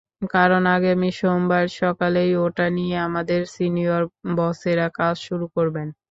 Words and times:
কারণ 0.31 0.63
আগামী 0.75 1.09
সোমবার 1.19 1.65
সকালেই 1.79 2.31
ওটা 2.37 2.65
নিয়ে 2.69 2.97
আমাদের 3.07 3.41
সিনিয়র 3.53 4.03
বসেরা 4.37 4.87
কাজ 4.93 5.15
শুরু 5.27 5.45
করবেন। 5.55 5.87